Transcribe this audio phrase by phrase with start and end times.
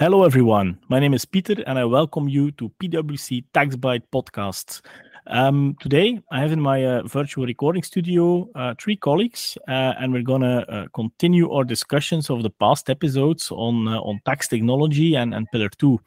[0.00, 0.78] Hello, everyone.
[0.88, 4.80] My name is Pieter, and I welcome you to PwC Tax Bite podcast.
[5.26, 10.10] Um, today, I have in my uh, virtual recording studio uh, three colleagues, uh, and
[10.10, 14.48] we're going to uh, continue our discussions of the past episodes on uh, on tax
[14.48, 16.00] technology and, and Pillar 2.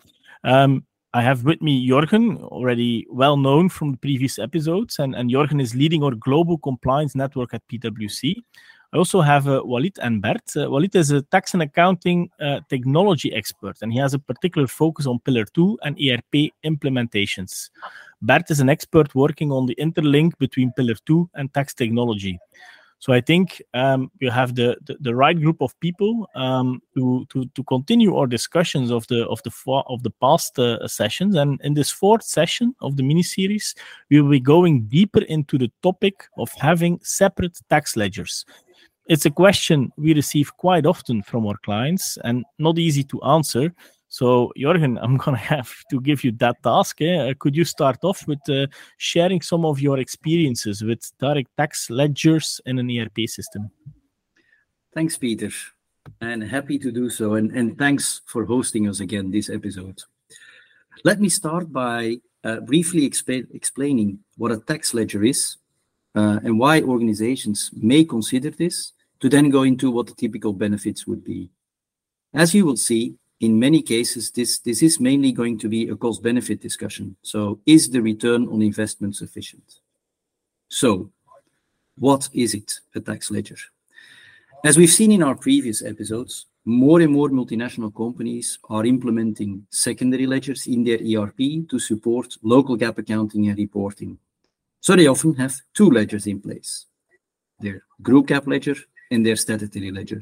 [0.44, 0.84] Um,
[1.14, 5.62] I have with me Jorgen, already well known from the previous episodes, and, and Jorgen
[5.62, 8.38] is leading our global compliance network at PwC.
[8.94, 10.55] I also have uh, Oualid and Bert.
[10.55, 14.68] Uh, Oualid is a tax and accounting uh, technology expert, and he has a particular
[14.68, 17.71] focus on Pillar 2 and ERP implementations.
[18.21, 22.40] Bert is an expert working on the interlink between Pillar 2 and tax technology.
[23.04, 27.26] So I think um, you have the, the, the, right group of people um, to,
[27.32, 29.52] to to continue our discussions of the of the
[29.90, 31.35] of the past uh, sessions.
[31.35, 33.76] And in this fourth session of the mini series,
[34.10, 38.46] we will be going deeper into the topic of having separate tax ledgers
[39.07, 43.73] it's a question we receive quite often from our clients and not easy to answer.
[44.07, 47.01] So, Jorgen, I'm going to have to give you that task.
[47.01, 47.18] Eh?
[47.18, 51.90] Uh, could you start off with uh, sharing some of your experiences with direct tax
[51.90, 53.71] ledgers in an ERP system?
[54.93, 55.51] Thanks, Pieter.
[56.21, 57.35] And happy to do so.
[57.35, 60.04] And, and thanks for hosting us again this episode.
[61.04, 65.57] Let me start by uh, briefly exp- explaining what a tax ledger is
[66.16, 68.93] uh, and why organizations may consider this
[69.24, 71.50] to then go into what the typical benefits would be.
[72.34, 76.22] As you will see, in many cases, this, is mainly going to be a cost
[76.22, 77.16] benefit discussion.
[77.22, 79.75] So, is the return on investment sufficient?
[80.68, 81.09] So,
[81.97, 83.56] what is it, a tax ledger?
[84.66, 90.28] As we've seen in our previous episodes, more and more multinational companies are implementing secondary
[90.28, 94.18] ledgers in their ERP to support local GAAP accounting and reporting.
[94.81, 96.88] So they often have two ledgers in place
[97.62, 98.75] their group GAAP ledger
[99.14, 100.22] and their statutory ledger.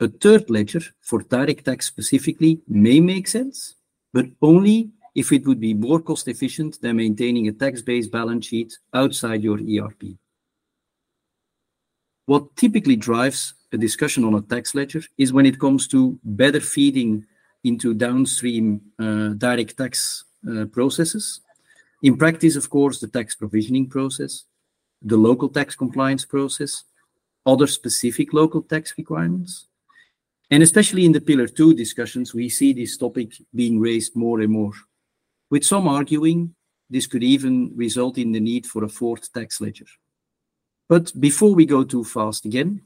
[0.00, 3.76] A third ledger for direct tax specifically may make sense,
[4.12, 8.46] but only if it would be more cost efficient than maintaining a tax based balance
[8.46, 10.02] sheet outside your ERP.
[12.26, 16.60] What typically drives a discussion on a tax ledger is when it comes to better
[16.60, 17.24] feeding
[17.62, 21.40] into downstream uh, direct tax uh, processes
[22.04, 24.44] in practice, of course, the tax provisioning process,
[25.00, 26.84] the local tax compliance process,
[27.46, 29.68] other specific local tax requirements.
[30.50, 34.52] And especially in the Pillar 2 discussions, we see this topic being raised more and
[34.52, 34.72] more,
[35.50, 36.54] with some arguing
[36.90, 39.86] this could even result in the need for a fourth tax ledger.
[40.88, 42.82] But before we go too fast again,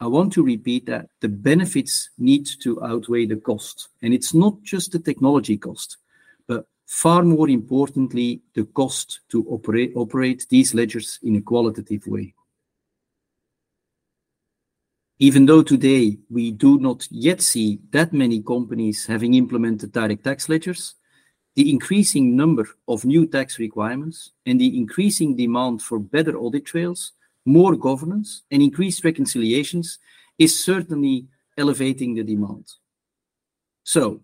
[0.00, 3.88] I want to repeat that the benefits need to outweigh the cost.
[4.02, 5.96] And it's not just the technology cost,
[6.48, 12.32] but Far more importantly, the cost to operate, operate these ledgers in a qualitative way.
[15.18, 20.48] Even though today we do not yet see that many companies having implemented direct tax
[20.48, 20.94] ledgers,
[21.54, 27.12] the increasing number of new tax requirements and the increasing demand for better audit trails,
[27.46, 29.98] more governance, and increased reconciliations
[30.38, 32.70] is certainly elevating the demand.
[33.84, 34.20] So,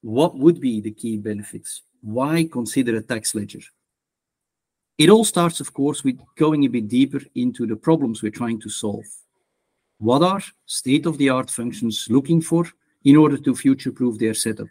[0.00, 1.82] what would be the key benefits?
[2.00, 3.60] Why consider a tax ledger?
[4.98, 8.60] It all starts, of course, with going a bit deeper into the problems we're trying
[8.62, 9.04] to solve.
[9.98, 12.66] What are state of the art functions looking for
[13.04, 14.68] in order to future proof their setup?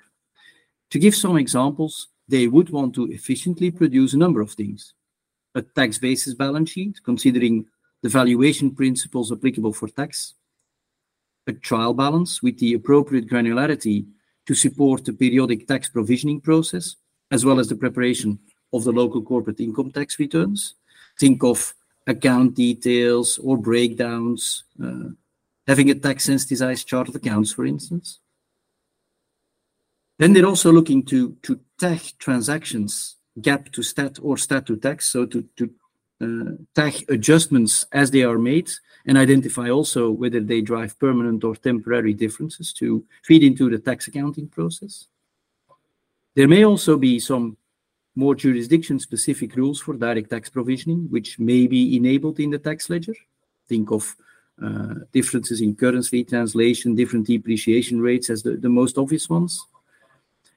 [0.92, 4.94] To give some examples, they would want to efficiently produce a number of things
[5.56, 7.66] a tax basis balance sheet, considering
[8.04, 10.34] the valuation principles applicable for tax,
[11.48, 14.06] a trial balance with the appropriate granularity
[14.46, 16.98] to support the periodic tax provisioning process,
[17.32, 18.38] as well as the preparation
[18.74, 20.76] of the local corporate income tax returns.
[21.18, 21.74] Think of
[22.08, 25.10] account details or breakdowns, uh,
[25.68, 28.20] having a tax sensitized chart of accounts, for instance.
[30.18, 35.08] Then they're also looking to, to tag transactions, GAAP to stat or stat to tax,
[35.08, 35.70] so to, to
[36.22, 38.70] uh, tag adjustments as they are made
[39.06, 44.08] and identify also whether they drive permanent or temporary differences to feed into the tax
[44.08, 45.08] accounting process.
[46.36, 47.58] There may also be some
[48.16, 53.16] more jurisdiction-specific rules for direct tax provisioning, which may be enabled in the tax ledger.
[53.68, 54.16] Think of
[54.64, 59.62] uh, differences in currency translation, different depreciation rates as the, most obvious ones.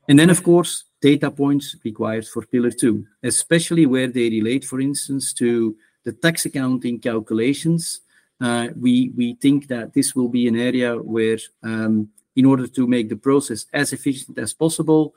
[0.09, 4.81] And then, of course, data points required for Pillar 2, especially where they relate, for
[4.81, 8.01] instance, to the tax accounting calculations.
[8.41, 12.87] Uh, we, we think that this will be an area where, um, in order to
[12.87, 15.13] make the process as efficient as possible,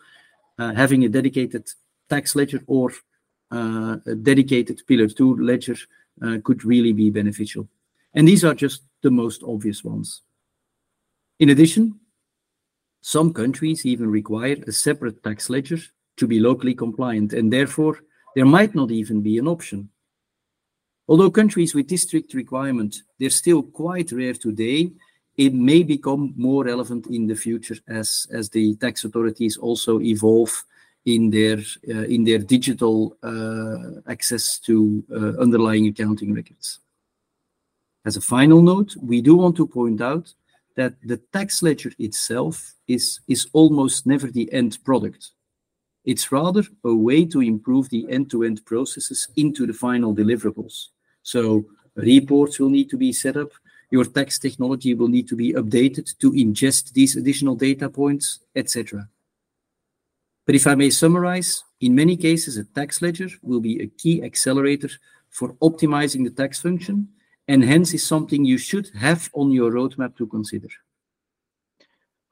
[0.58, 1.70] uh, having a dedicated
[2.14, 2.88] tax ledger or
[3.58, 5.78] uh, a dedicated Pillar 2 ledger
[6.26, 7.68] uh, could really be beneficial.
[8.14, 10.22] And these are just the most obvious ones.
[11.40, 11.86] In addition,
[13.02, 15.80] Some countries even require a separate tax ledger
[16.18, 18.00] to be locally compliant, and therefore
[18.36, 19.90] there might not even be an option.
[21.08, 24.92] Although countries with this strict requirement, they're still quite rare today,
[25.36, 30.64] it may become more relevant in the future as, as the tax authorities also evolve
[31.06, 31.58] in their,
[31.90, 36.80] uh, in their digital uh, access to uh, underlying accounting records.
[38.06, 40.34] As a final note, we do want to point out
[40.76, 45.32] that the tax ledger itself is, is almost never the end product.
[46.04, 50.88] It's rather a way to improve the end-to-end processes into the final deliverables.
[51.22, 51.66] So
[51.96, 53.52] reports will need to be set up,
[53.92, 59.08] your tax technology will need to be updated to ingest these additional data points, etc.
[60.52, 64.22] But if I may summarize, in many cases, a tax ledger will be a key
[64.22, 64.90] accelerator
[65.30, 67.08] for optimizing the tax function,
[67.48, 70.68] and hence is something you should have on your roadmap to consider.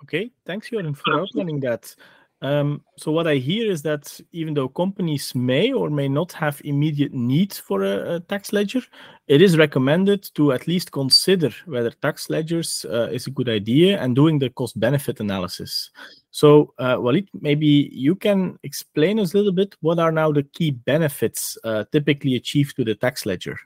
[0.04, 1.96] Okay, thanks, Jorgen, for outlining that.
[2.42, 6.62] Um, so what I hear is that even though companies may or may not have
[6.64, 8.82] immediate need for a, a tax ledger,
[9.28, 14.00] it is recommended to at least consider whether tax ledgers uh, is a good idea
[14.02, 15.92] and doing the cost-benefit analysis.
[16.32, 20.44] So uh, Oualid, maybe you can explain us a little bit what are now the
[20.44, 23.58] key benefits uh, typically achieved to the tax ledger.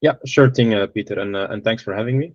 [0.00, 2.34] Yeah, sure thing, uh, Pieter, and uh, and thanks for having me.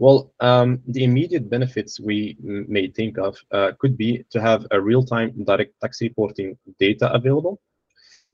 [0.00, 4.80] Well, um, the immediate benefits we may think of uh, could be to have a
[4.80, 7.60] real-time direct tax reporting data available,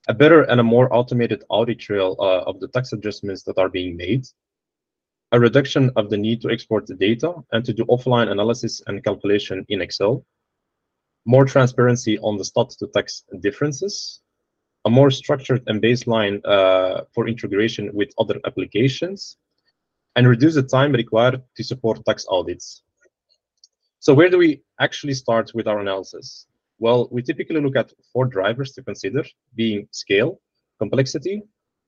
[0.07, 3.67] a better and a more automated audit trail uh, of the tax adjustments that are
[3.67, 4.25] being made,
[5.33, 9.03] a reduction of the need to export the data and to do offline analysis and
[9.03, 10.25] calculation in Excel,
[11.25, 14.21] more transparency on the stat to tax differences,
[14.85, 19.35] a more structured and baseline uh, for integration with other applications,
[20.17, 22.81] and reduce the time required to support tax audits.
[23.99, 26.47] So where do we actually start with our analysis?
[26.79, 29.23] Well, we typically look at four drivers to consider,
[29.55, 30.41] being scale,
[30.79, 31.43] complexity,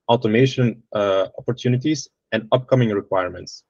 [0.08, 3.64] automation uh, opportunities, and upcoming requirements.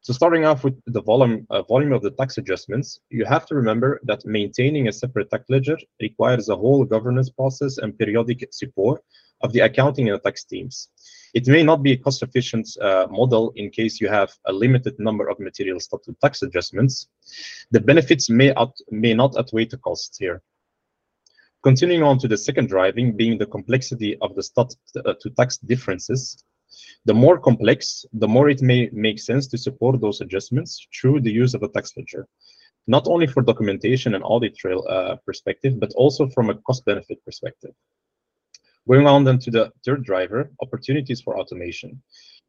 [0.00, 3.54] So starting off with the volume, uh, volume of the tax adjustments, you have to
[3.54, 9.00] remember that maintaining a separate tax ledger requires a whole governance process and periodic support
[9.42, 10.88] of the accounting and tax teams.
[11.34, 15.28] It may not be a cost-efficient uh, model in case you have a limited number
[15.28, 15.78] of material
[16.20, 17.08] tax adjustments.
[17.70, 20.42] The benefits may, out, may not outweigh the costs here.
[21.62, 25.58] Continuing on to the second driving, being the complexity of the stat uh, to tax
[25.58, 26.44] differences.
[27.04, 31.30] The more complex, the more it may make sense to support those adjustments through the
[31.30, 32.26] use of a tax ledger,
[32.86, 37.74] not only for documentation and audit trail uh, perspective, but also from a cost-benefit perspective.
[38.88, 42.02] Going on then to the third driver, opportunities for automation.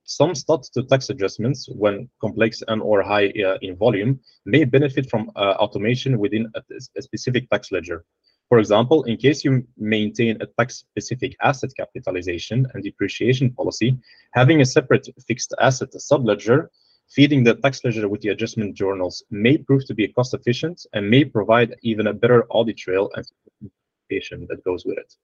[0.06, 5.10] Some stat to tax adjustments, when complex and or high uh, in volume, may benefit
[5.10, 6.62] from uh, automation within a,
[6.98, 8.04] a, specific tax ledger.
[8.50, 13.98] For example, in case you maintain a tax-specific asset capitalization and depreciation policy,
[14.34, 16.68] having a separate fixed asset subledger
[17.10, 21.10] feeding the tax ledger with the adjustment journals may prove to be cost efficient and
[21.10, 25.16] may provide even a better audit trail and that goes with it.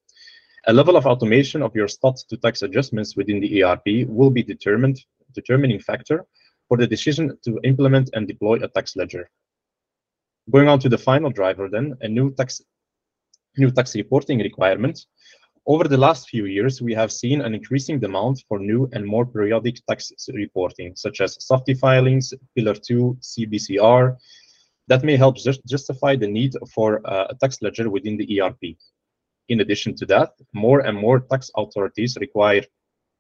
[0.68, 4.44] A level of automation of your stat to tax adjustments within the ERP will be
[4.44, 5.00] determined
[5.34, 6.26] determining factor
[6.68, 9.30] for the decision to implement and deploy a tax ledger.
[10.52, 12.62] Going on to the final driver then, a new tax
[13.58, 15.06] new tax reporting requirement.
[15.66, 19.26] Over the last few years, we have seen an increasing demand for new and more
[19.26, 24.18] periodic tax reporting, such as SAF-T filings, Pillar 2, CBCR,
[24.88, 28.78] that may help just justify the need for uh, a tax ledger within the ERP.
[29.50, 32.64] In addition to that, more and more tax authorities require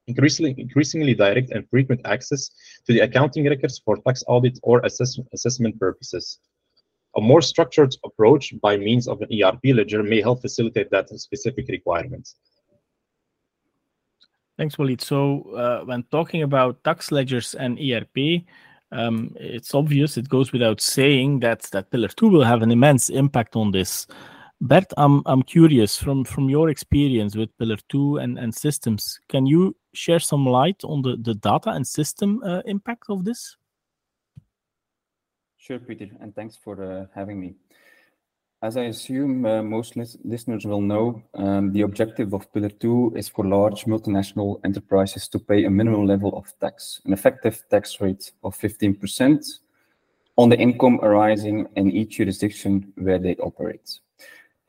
[0.08, 2.50] increasingly, increasingly direct and frequent access
[2.86, 6.40] to the accounting records for tax audit or assess assessment purposes.
[7.18, 11.68] A more structured approach by means of an ERP ledger may help facilitate that specific
[11.68, 12.28] requirement.
[14.58, 15.02] Thanks, Oualid.
[15.02, 18.44] So uh, when talking about tax ledgers and ERP,
[18.92, 23.10] um, it's obvious, it goes without saying that, that Pillar 2 will have an immense
[23.10, 24.06] impact on this.
[24.62, 29.20] Bert, I'm I'm curious from from your experience with Pillar Two and and systems.
[29.30, 33.56] Can you share some light on the the data and system uh, impact of this?
[35.58, 37.56] Sure, Pieter, and thanks for uh, having me.
[38.62, 43.14] As I assume uh, most lis listeners will know, um, the objective of Pillar 2
[43.16, 48.02] is for large multinational enterprises to pay a minimum level of tax, an effective tax
[48.02, 49.60] rate of 15%
[50.36, 54.02] on the income arising in each jurisdiction where they operate.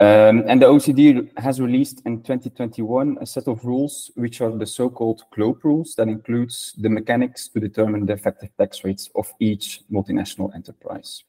[0.00, 4.64] Um, and the OECD has released in 2021 a set of rules, which are the
[4.64, 9.82] so-called GloBE rules, that includes the mechanics to determine the effective tax rates of each
[9.92, 11.22] multinational enterprise.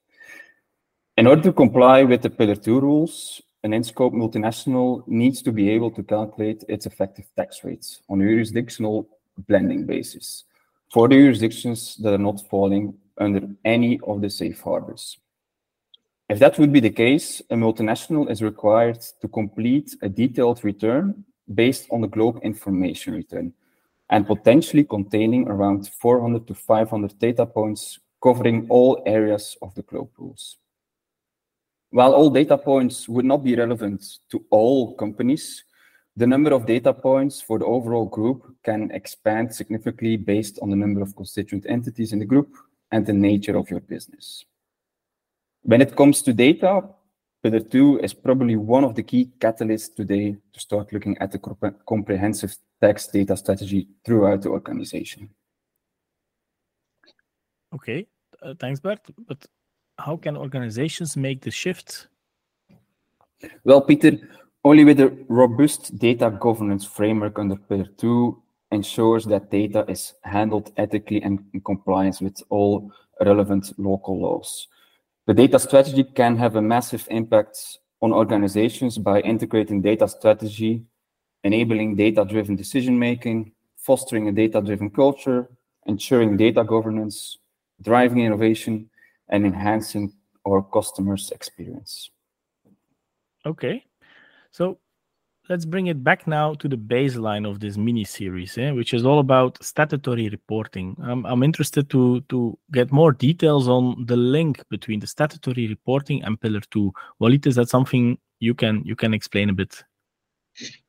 [1.18, 5.70] In order to comply with the Pillar 2 rules, an in-scope multinational needs to be
[5.70, 9.06] able to calculate its effective tax rates on a jurisdictional
[9.50, 10.46] blending basis
[10.94, 15.18] for the jurisdictions that are not falling under any of the safe harbors.
[16.32, 21.26] If that would be the case, a multinational is required to complete a detailed return
[21.54, 23.52] based on the GloBE Information Return
[24.10, 30.12] and potentially containing around 400 to 500 data points covering all areas of the GloBE
[30.18, 30.56] rules.
[31.90, 35.66] While all data points would not be relevant to all companies,
[36.16, 40.78] the number of data points for the overall group can expand significantly based on the
[40.78, 42.56] number of constituent entities in the group
[42.90, 44.46] and the nature of your business.
[45.63, 46.82] When it comes to data,
[47.44, 51.39] Pillar 2 is probably one of the key catalysts today to start looking at the
[51.88, 55.30] comprehensive tax data strategy throughout the organization.
[57.74, 58.08] Okay,
[58.41, 59.00] uh, thanks, Bert.
[59.27, 59.46] But
[59.98, 62.08] how can organizations make the shift?
[63.63, 64.18] Well, Pieter,
[64.63, 68.41] only with a robust data governance framework under Pillar 2
[68.72, 74.68] ensures that data is handled ethically and in compliance with all relevant local laws.
[75.28, 80.84] The data strategy can have a massive impact on organizations by integrating data strategy,
[81.44, 85.50] enabling data-driven decision-making, fostering a data-driven culture,
[85.86, 87.38] ensuring data governance,
[87.82, 88.90] driving innovation,
[89.30, 90.13] and enhancing
[90.48, 92.10] our customers' experience.
[93.46, 93.86] Okay,
[94.51, 94.80] so
[95.50, 99.06] let's bring it back now to the baseline of this mini series, eh, which is
[99.06, 100.96] all about statutory reporting.
[101.02, 106.24] I'm, I'm interested to to get more details on the link between the statutory reporting
[106.24, 106.94] and Pillar Two.
[107.20, 109.84] Oualid, is that something you can you can explain a bit?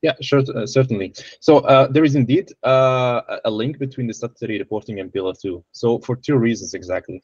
[0.03, 1.15] Yeah, sure, uh, certainly.
[1.41, 5.65] So uh, there is indeed uh, a link between the statutory reporting and Pillar Two.
[5.73, 7.23] So for two reasons exactly.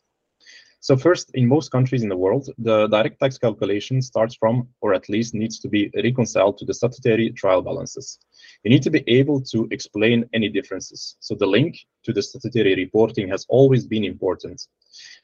[0.81, 4.95] So first, in most countries in the world, the direct tax calculation starts from, or
[4.95, 8.19] at least needs to be reconciled to the statutory trial balances.
[8.63, 11.17] You need to be able to explain any differences.
[11.19, 14.63] So the link to the statutory reporting has always been important.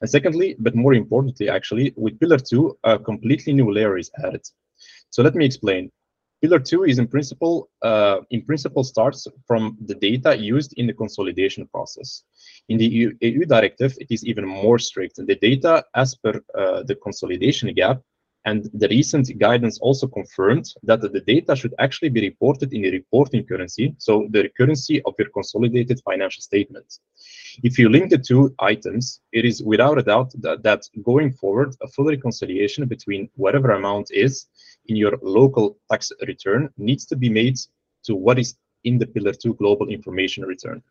[0.00, 4.44] And secondly, but more importantly, actually, with Pillar 2, a completely new layer is added.
[5.10, 5.90] So let me explain.
[6.44, 10.92] Pillar two is in principle, uh, in principle starts from the data used in the
[10.92, 12.24] consolidation process.
[12.68, 15.16] In the EU, EU directive, it is even more strict.
[15.16, 18.02] The data as per uh, the consolidation GAAP
[18.44, 22.90] and the recent guidance also confirmed that the data should actually be reported in the
[22.90, 26.98] reporting currency, so the currency of your consolidated financial statement.
[27.62, 31.74] If you link the two items, it is without a doubt that, that going forward,
[31.80, 34.46] a full reconciliation between whatever amount is
[34.86, 37.58] in your local tax return needs to be made
[38.04, 40.82] to what is in the Pillar 2 Global Information Return.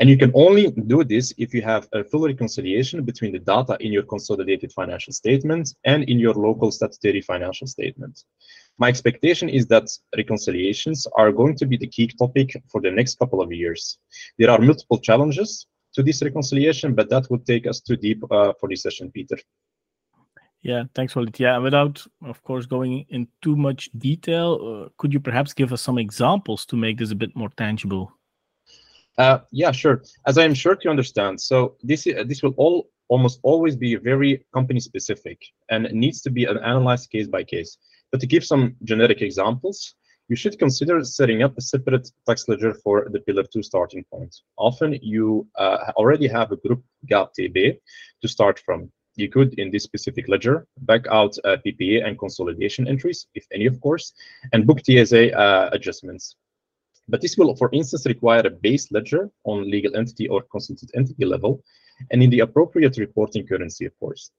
[0.00, 3.76] And you can only do this if you have a full reconciliation between the data
[3.80, 8.24] in your consolidated financial statement and in your local statutory financial statement.
[8.76, 13.18] My expectation is that reconciliations are going to be the key topic for the next
[13.18, 13.98] couple of years.
[14.38, 18.52] There are multiple challenges to this reconciliation, but that would take us too deep uh,
[18.60, 19.38] for this session, Pieter.
[20.62, 21.38] Yeah, thanks, Oualid.
[21.38, 25.82] Yeah, without, of course, going in too much detail, uh, could you perhaps give us
[25.82, 28.12] some examples to make this a bit more tangible?
[29.18, 30.02] Uh, yeah, sure.
[30.26, 33.96] As I am sure to understand, so this uh, this will all almost always be
[33.96, 35.38] very company specific
[35.70, 37.78] and needs to be an analyzed case by case.
[38.12, 39.94] But to give some generic examples,
[40.28, 44.34] you should consider setting up a separate tax ledger for the Pillar 2 starting point.
[44.56, 47.78] Often you uh, already have a group GAAP TB
[48.22, 48.92] to start from.
[49.18, 53.66] You could, in this specific ledger, back out uh, PPA and consolidation entries, if any,
[53.66, 54.12] of course,
[54.52, 56.36] and book TSA uh, adjustments.
[57.08, 61.24] But this will, for instance, require a base ledger on legal entity or constituted entity
[61.24, 61.64] level,
[62.12, 64.30] and in the appropriate reporting currency, of course.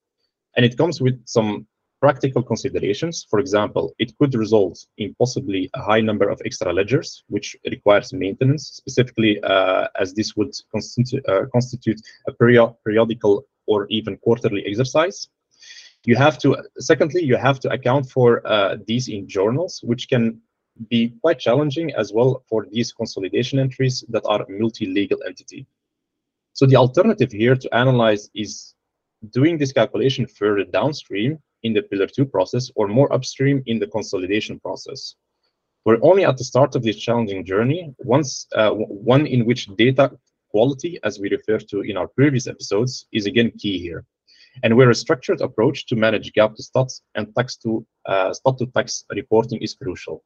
[0.55, 1.67] And it comes with some
[1.99, 3.27] practical considerations.
[3.29, 8.13] For example, it could result in possibly a high number of extra ledgers, which requires
[8.13, 14.63] maintenance, specifically uh, as this would constitu uh, constitute a period periodical or even quarterly
[14.65, 15.29] exercise.
[16.05, 20.41] You have to, secondly, you have to account for uh, these in journals, which can
[20.89, 25.67] be quite challenging as well for these consolidation entries that are multi-legal entity.
[26.53, 28.75] So the alternative here to analyze is
[29.31, 33.87] doing this calculation further downstream in the Pillar 2 process or more upstream in the
[33.87, 35.15] consolidation process.
[35.85, 40.11] We're only at the start of this challenging journey, once, uh, one in which data
[40.49, 44.05] quality, as we referred to in our previous episodes, is again key here.
[44.63, 48.57] And where a structured approach to manage GAAP to stats and tax to uh, stat
[48.59, 50.23] to tax reporting is crucial.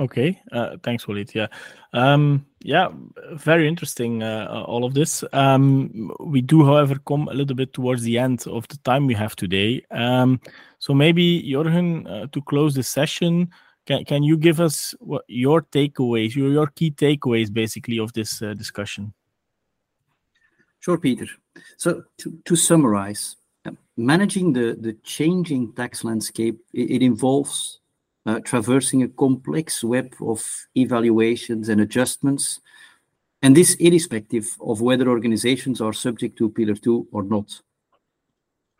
[0.00, 1.32] Okay, uh, thanks, Oualid.
[1.34, 1.46] Yeah,
[1.92, 2.88] um, yeah,
[3.34, 4.24] very interesting.
[4.24, 5.22] Uh, all of this.
[5.32, 9.14] Um, we do, however, come a little bit towards the end of the time we
[9.14, 9.84] have today.
[9.92, 10.40] Um,
[10.80, 13.50] so maybe Jorgen, uh, to close the session,
[13.86, 18.42] can can you give us what your takeaways, your your key takeaways, basically, of this
[18.42, 19.12] uh, discussion?
[20.80, 21.28] Sure, Pieter.
[21.76, 23.36] So to, to summarize,
[23.96, 27.80] managing the the changing tax landscape, it, it involves
[28.26, 32.60] uh, traversing a complex web of evaluations and adjustments,
[33.42, 37.60] and this irrespective of whether organizations are subject to Pillar 2 or not.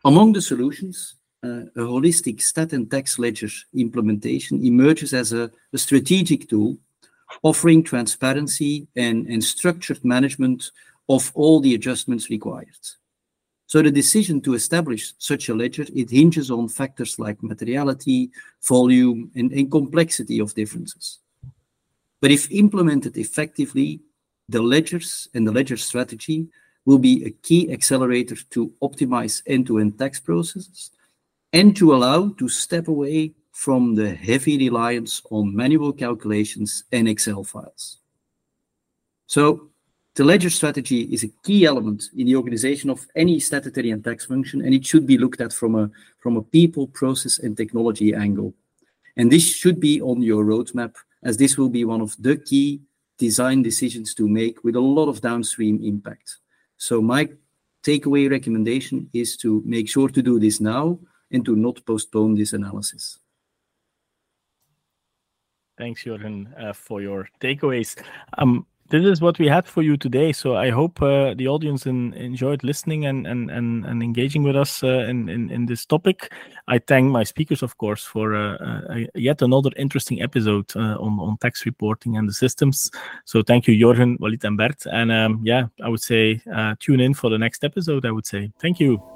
[0.03, 6.49] Among the solutions, a holistic stat and tax ledger implementation emerges as a, a strategic
[6.49, 6.77] tool
[7.43, 10.71] offering transparency and, and structured management
[11.09, 12.67] of all the adjustments required.
[13.67, 18.29] So the decision to establish such a ledger, it hinges on factors like materiality,
[18.67, 21.19] volume, and, and complexity of differences.
[22.21, 24.01] But if implemented effectively,
[24.47, 26.47] the ledgers and the ledger strategy
[26.85, 30.91] will be a key accelerator to optimize end-to-end tax processes
[31.55, 37.45] and to allow to step away from the heavy reliance on manual calculations and Excel
[37.45, 37.99] files.
[39.27, 39.69] So
[40.15, 44.25] the ledger strategy is a key element in the organization of any statutory and tax
[44.25, 48.13] function, and it should be looked at from a, from a people, process, and technology
[48.13, 48.53] angle.
[49.15, 52.81] And this should be on your roadmap, as this will be one of the key
[53.17, 56.35] design decisions to make with a lot of downstream impact.
[56.75, 57.29] So my
[57.81, 60.99] takeaway recommendation is to make sure to do this now
[61.31, 63.19] and to not postpone this analysis.
[65.77, 68.01] Thanks, Jorgen, uh, for your takeaways.
[68.37, 70.31] Um, this is what we had for you today.
[70.31, 75.87] So I hope uh, the audience enjoyed listening and, engaging with us uh, in, this
[75.87, 76.31] topic.
[76.67, 78.35] I thank my speakers, of course, for
[79.15, 82.91] yet another interesting episode on, tax reporting and the systems.
[83.25, 84.85] So thank you, Jorgen, Oualid, and Bert.
[84.85, 86.41] And um, yeah, I would say
[86.79, 88.51] tune in for the next episode, I would say.
[88.61, 89.14] Thank you.